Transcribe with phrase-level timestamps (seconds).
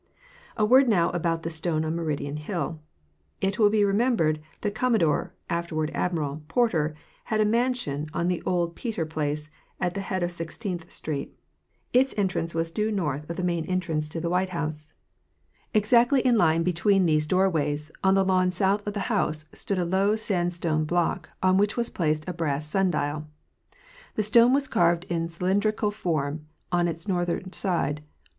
[0.57, 2.79] A word now about the stone on Meridian hill.
[3.39, 8.41] It will be re membered that Commodore (afterward Admiral) Porter had a mansion on the
[8.41, 11.37] old Peter place, at the head of Sixteenth street.
[11.93, 14.55] Its main entrance was due north of the main entrance to the ee The present
[14.55, 15.43] location of the Meridian Stone.
[15.69, 15.73] 163 White House.
[15.75, 19.85] Exactly in line between these doorways, on the lawn south of the house, stood a
[19.85, 23.27] low sandstone block, on which was placed a brass sun dial.
[24.15, 28.01] The stone was carved in cylindrical form on its northern side.